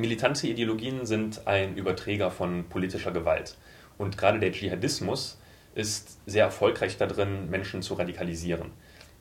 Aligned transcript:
Militante 0.00 0.46
Ideologien 0.46 1.04
sind 1.04 1.46
ein 1.46 1.76
Überträger 1.76 2.30
von 2.30 2.64
politischer 2.70 3.12
Gewalt. 3.12 3.58
Und 3.98 4.16
gerade 4.16 4.40
der 4.40 4.50
Dschihadismus 4.50 5.38
ist 5.74 6.18
sehr 6.24 6.44
erfolgreich 6.44 6.96
darin, 6.96 7.50
Menschen 7.50 7.82
zu 7.82 7.94
radikalisieren. 7.94 8.70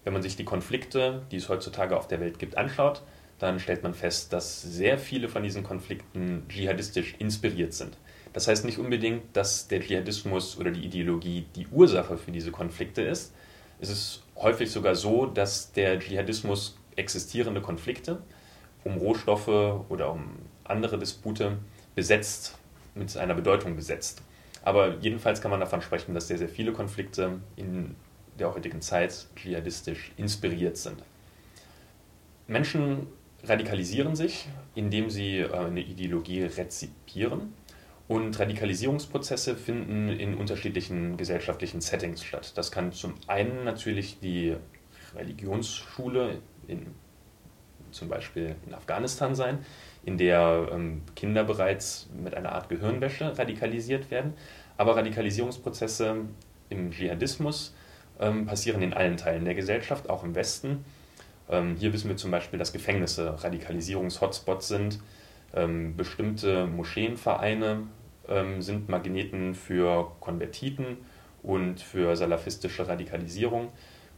Wenn 0.06 0.14
man 0.14 0.22
sich 0.22 0.38
die 0.38 0.46
Konflikte, 0.46 1.24
die 1.32 1.36
es 1.36 1.50
heutzutage 1.50 1.98
auf 1.98 2.08
der 2.08 2.22
Welt 2.22 2.40
gibt, 2.40 2.58
anschaut, 2.58 3.04
dann 3.40 3.60
stellt 3.60 3.84
man 3.84 3.94
fest, 3.94 4.32
dass 4.32 4.62
sehr 4.62 4.98
viele 4.98 5.28
von 5.28 5.44
diesen 5.44 5.64
Konflikten 5.64 6.46
dschihadistisch 6.48 7.16
inspiriert 7.20 7.74
sind. 7.74 7.98
Das 8.32 8.48
heißt 8.48 8.64
nicht 8.64 8.80
unbedingt, 8.80 9.36
dass 9.36 9.68
der 9.68 9.82
Dschihadismus 9.82 10.58
oder 10.58 10.72
die 10.72 10.86
Ideologie 10.86 11.46
die 11.56 11.68
Ursache 11.68 12.18
für 12.18 12.32
diese 12.32 12.52
Konflikte 12.52 13.02
ist. 13.02 13.34
Es 13.82 13.90
ist 13.90 14.24
häufig 14.38 14.72
sogar 14.72 14.96
so, 14.96 15.26
dass 15.26 15.74
der 15.74 16.00
Dschihadismus 16.00 16.78
existierende 16.96 17.62
Konflikte 17.62 18.22
um 18.86 18.98
Rohstoffe 18.98 19.48
oder 19.90 20.12
um 20.12 20.38
andere 20.70 20.98
Dispute 20.98 21.58
besetzt, 21.96 22.58
mit 22.96 23.16
einer 23.18 23.36
Bedeutung 23.36 23.76
besetzt. 23.76 24.22
Aber 24.64 24.98
jedenfalls 25.00 25.42
kann 25.42 25.52
man 25.52 25.60
davon 25.60 25.82
sprechen, 25.82 26.14
dass 26.14 26.28
sehr, 26.28 26.38
sehr 26.38 26.50
viele 26.50 26.74
Konflikte 26.74 27.40
in 27.56 27.96
der 28.38 28.54
heutigen 28.54 28.82
Zeit 28.82 29.28
dschihadistisch 29.36 30.12
inspiriert 30.18 30.78
sind. 30.78 31.04
Menschen 32.48 33.08
radikalisieren 33.44 34.16
sich, 34.16 34.48
indem 34.76 35.10
sie 35.10 35.40
äh, 35.40 35.54
eine 35.54 35.82
Ideologie 35.82 36.44
rezipieren. 36.44 37.54
Und 38.08 38.40
Radikalisierungsprozesse 38.40 39.56
finden 39.56 40.10
in 40.10 40.34
unterschiedlichen 40.34 41.16
gesellschaftlichen 41.16 41.80
Settings 41.80 42.24
statt. 42.24 42.54
Das 42.58 42.72
kann 42.72 42.92
zum 42.92 43.14
einen 43.28 43.64
natürlich 43.64 44.20
die 44.20 44.56
Religionsschule 45.16 46.40
in, 46.68 46.88
zum 47.92 48.10
Beispiel 48.10 48.56
in 48.66 48.74
Afghanistan 48.74 49.36
sein, 49.36 49.60
in 50.04 50.18
der 50.18 50.70
ähm, 50.72 51.02
Kinder 51.16 51.44
bereits 51.44 52.10
mit 52.22 52.36
einer 52.36 52.54
Art 52.54 52.70
Gehirnwäsche 52.70 53.38
radikalisiert 53.38 54.12
werden. 54.12 54.34
Aber 54.78 54.96
Radikalisierungsprozesse 54.96 56.16
im 56.70 56.92
Dschihadismus 56.92 57.76
ähm, 58.20 58.46
passieren 58.46 58.82
in 58.82 58.94
allen 58.94 59.18
Teilen 59.18 59.46
der 59.46 59.56
Gesellschaft, 59.56 60.10
auch 60.10 60.24
im 60.24 60.36
Westen. 60.36 60.86
Ähm, 61.50 61.76
hier 61.78 61.94
wissen 61.94 62.10
wir 62.10 62.18
zum 62.18 62.32
Beispiel, 62.32 62.60
dass 62.60 62.74
Gefängnisse 62.74 63.44
Radikalisierungs-Hotspots 63.44 64.68
sind. 64.68 65.00
Ähm, 65.54 65.96
bestimmte 65.98 66.68
Moscheenvereine 66.68 67.88
ähm, 68.28 68.62
sind 68.62 68.88
Magneten 68.88 69.56
für 69.56 70.12
Konvertiten 70.20 70.98
und 71.42 71.82
für 71.82 72.16
salafistische 72.16 72.88
Radikalisierung, 72.88 73.70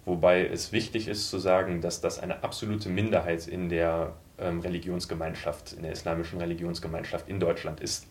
wobei 0.05 0.45
es 0.45 0.71
wichtig 0.71 1.07
ist 1.07 1.29
zu 1.29 1.37
sagen, 1.39 1.81
dass 1.81 2.01
das 2.01 2.19
eine 2.19 2.43
absolute 2.43 2.89
Minderheit 2.89 3.47
in 3.47 3.69
der 3.69 4.13
ähm, 4.37 4.59
Religionsgemeinschaft, 4.59 5.73
in 5.73 5.83
der 5.83 5.91
islamischen 5.91 6.39
Religionsgemeinschaft 6.39 7.29
in 7.29 7.39
Deutschland 7.39 7.79
ist. 7.79 8.07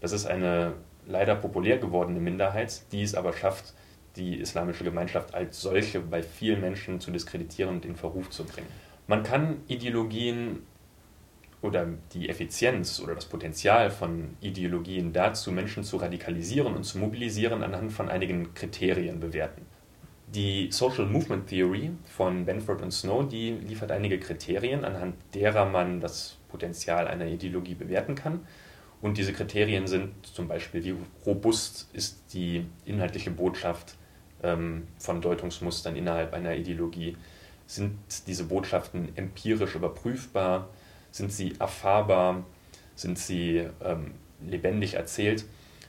Das 0.00 0.12
ist 0.12 0.26
eine 0.26 0.74
leider 1.06 1.34
populär 1.34 1.78
gewordene 1.78 2.20
Minderheit, 2.20 2.82
die 2.92 3.02
es 3.02 3.14
aber 3.14 3.32
schafft, 3.32 3.74
die 4.16 4.36
islamische 4.36 4.84
Gemeinschaft 4.84 5.34
als 5.34 5.60
solche 5.60 6.00
bei 6.00 6.22
vielen 6.22 6.60
Menschen 6.60 7.00
zu 7.00 7.10
diskreditieren 7.10 7.76
und 7.76 7.84
in 7.84 7.96
Verruf 7.96 8.30
zu 8.30 8.44
bringen. 8.44 8.68
Man 9.06 9.22
kann 9.22 9.56
Ideologien 9.66 10.62
oder 11.60 11.86
die 12.12 12.28
Effizienz 12.28 13.00
oder 13.00 13.14
das 13.14 13.24
Potenzial 13.24 13.90
von 13.90 14.36
Ideologien 14.40 15.12
dazu, 15.12 15.50
Menschen 15.50 15.82
zu 15.82 15.96
radikalisieren 15.96 16.74
und 16.74 16.84
zu 16.84 16.98
mobilisieren, 16.98 17.62
anhand 17.62 17.92
von 17.92 18.08
einigen 18.08 18.54
Kriterien 18.54 19.18
bewerten. 19.18 19.62
Die 20.26 20.68
Social 20.72 21.06
Movement 21.06 21.48
Theory 21.48 21.90
von 22.06 22.44
Benford 22.44 22.82
und 22.82 22.90
Snow, 22.90 23.28
die 23.28 23.52
liefert 23.52 23.92
einige 23.92 24.18
Kriterien, 24.18 24.84
anhand 24.84 25.14
derer 25.34 25.66
man 25.66 26.00
das 26.00 26.38
Potenzial 26.48 27.06
einer 27.06 27.26
Ideologie 27.26 27.74
bewerten 27.74 28.14
kann. 28.14 28.40
Und 29.02 29.18
diese 29.18 29.32
Kriterien 29.32 29.86
sind 29.86 30.12
zum 30.26 30.48
Beispiel, 30.48 30.82
wie 30.82 30.94
robust 31.26 31.88
ist 31.92 32.32
die 32.32 32.64
inhaltliche 32.86 33.30
Botschaft 33.30 33.96
ähm, 34.42 34.86
von 34.98 35.20
Deutungsmustern 35.20 35.94
innerhalb 35.94 36.32
einer 36.32 36.54
Ideologie? 36.54 37.16
Sind 37.66 37.98
diese 38.26 38.44
Botschaften 38.44 39.14
empirisch 39.16 39.74
überprüfbar? 39.74 40.70
Sind 41.10 41.32
sie 41.32 41.54
erfahrbar? 41.58 42.44
Sind 42.94 43.18
sie 43.18 43.68
ähm, 43.84 44.12
lebendig 44.40 44.94
erzählt? 44.94 45.44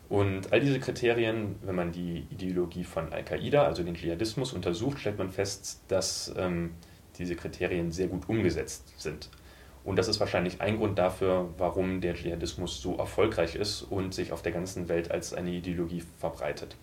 Und 0.08 0.54
all 0.54 0.60
diese 0.60 0.80
Kriterien, 0.80 1.56
wenn 1.64 1.76
man 1.76 1.92
die 1.92 2.28
Ideologie 2.30 2.84
von 2.84 3.12
Al-Qaida, 3.12 3.64
also 3.64 3.84
den 3.84 3.96
Dschihadismus, 3.96 4.54
untersucht, 4.54 5.00
stellt 5.00 5.18
man 5.18 5.30
fest, 5.30 5.82
dass 5.88 6.34
ähm, 6.38 6.76
diese 7.18 7.36
Kriterien 7.36 7.92
sehr 7.92 8.08
gut 8.08 8.30
umgesetzt 8.30 8.94
sind. 8.98 9.30
Und 9.84 9.98
das 9.98 10.08
ist 10.08 10.20
wahrscheinlich 10.20 10.62
ein 10.62 10.78
Grund 10.78 10.98
dafür, 10.98 11.50
warum 11.58 12.02
der 12.02 12.16
Dschihadismus 12.16 12.82
so 12.82 12.98
erfolgreich 12.98 13.56
ist 13.56 13.84
und 13.84 14.14
sich 14.14 14.32
auf 14.32 14.42
der 14.42 14.52
ganzen 14.52 14.90
Welt 14.90 15.12
als 15.12 15.34
eine 15.34 15.52
Ideologie 15.52 16.04
verbreitet. 16.20 16.76